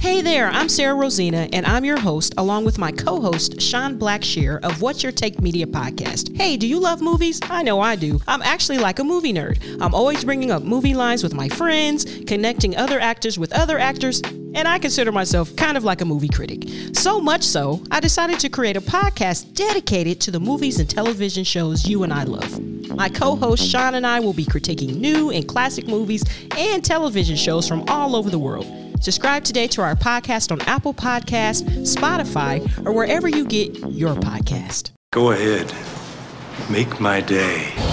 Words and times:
Hey 0.00 0.20
there, 0.20 0.48
I'm 0.48 0.68
Sarah 0.68 0.94
Rosina, 0.94 1.48
and 1.52 1.64
I'm 1.64 1.84
your 1.84 1.98
host, 1.98 2.34
along 2.36 2.64
with 2.64 2.78
my 2.78 2.90
co 2.90 3.20
host, 3.20 3.60
Sean 3.60 3.98
Blackshear 3.98 4.60
of 4.64 4.82
What's 4.82 5.02
Your 5.02 5.12
Take 5.12 5.40
Media 5.40 5.66
podcast. 5.66 6.36
Hey, 6.36 6.56
do 6.56 6.66
you 6.66 6.80
love 6.80 7.00
movies? 7.00 7.38
I 7.42 7.62
know 7.62 7.80
I 7.80 7.94
do. 7.96 8.20
I'm 8.26 8.42
actually 8.42 8.78
like 8.78 8.98
a 8.98 9.04
movie 9.04 9.32
nerd. 9.32 9.60
I'm 9.80 9.94
always 9.94 10.24
bringing 10.24 10.50
up 10.50 10.62
movie 10.62 10.94
lines 10.94 11.22
with 11.22 11.34
my 11.34 11.48
friends, 11.48 12.04
connecting 12.26 12.76
other 12.76 12.98
actors 12.98 13.38
with 13.38 13.52
other 13.52 13.78
actors, 13.78 14.20
and 14.54 14.66
I 14.66 14.78
consider 14.78 15.12
myself 15.12 15.54
kind 15.56 15.76
of 15.76 15.84
like 15.84 16.00
a 16.00 16.04
movie 16.04 16.28
critic. 16.28 16.64
So 16.94 17.20
much 17.20 17.42
so, 17.42 17.82
I 17.90 18.00
decided 18.00 18.40
to 18.40 18.48
create 18.48 18.76
a 18.76 18.80
podcast 18.80 19.54
dedicated 19.54 20.20
to 20.22 20.30
the 20.30 20.40
movies 20.40 20.80
and 20.80 20.90
television 20.90 21.44
shows 21.44 21.88
you 21.88 22.02
and 22.02 22.12
I 22.12 22.24
love. 22.24 22.60
My 22.90 23.08
co 23.08 23.36
host 23.36 23.66
Sean 23.66 23.94
and 23.94 24.06
I 24.06 24.20
will 24.20 24.34
be 24.34 24.44
critiquing 24.44 24.96
new 24.96 25.30
and 25.30 25.46
classic 25.48 25.86
movies 25.86 26.24
and 26.56 26.84
television 26.84 27.36
shows 27.36 27.66
from 27.66 27.84
all 27.88 28.14
over 28.16 28.28
the 28.28 28.38
world. 28.38 28.66
Subscribe 29.02 29.42
today 29.42 29.66
to 29.66 29.82
our 29.82 29.96
podcast 29.96 30.52
on 30.52 30.60
Apple 30.60 30.94
Podcasts, 30.94 31.64
Spotify, 31.80 32.60
or 32.86 32.92
wherever 32.92 33.28
you 33.28 33.44
get 33.44 33.76
your 33.90 34.14
podcast. 34.14 34.92
Go 35.10 35.32
ahead. 35.32 35.74
Make 36.70 37.00
my 37.00 37.20
day. 37.20 37.91